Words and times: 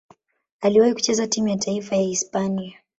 Aliwahi 0.61 0.93
kucheza 0.93 1.27
timu 1.27 1.47
ya 1.47 1.57
taifa 1.57 1.95
ya 1.95 2.01
Hispania. 2.01 2.77